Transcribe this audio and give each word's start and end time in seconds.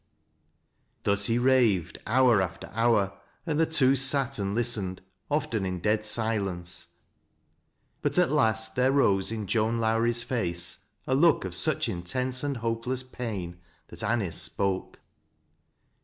343 1.03 1.11
Thus 1.13 1.25
he 1.27 1.37
raved 1.37 1.99
hour 2.07 2.41
after 2.41 2.71
hour; 2.73 3.13
and 3.45 3.59
the 3.59 3.67
two 3.67 3.95
sat 3.95 4.39
and 4.39 4.55
listened, 4.55 4.99
often 5.29 5.63
in 5.63 5.79
dead 5.79 6.05
silence; 6.07 6.95
but 8.01 8.17
at 8.17 8.31
last 8.31 8.73
there 8.73 8.91
rose 8.91 9.31
ii: 9.31 9.45
Joan 9.45 9.79
Lowrie's 9.79 10.23
face 10.23 10.79
a 11.05 11.13
look 11.13 11.45
of 11.45 11.53
such 11.53 11.87
intense 11.87 12.43
and 12.43 12.57
hopeless 12.57 13.03
pain, 13.03 13.59
that 13.89 14.01
Anice 14.01 14.41
spoke. 14.41 14.97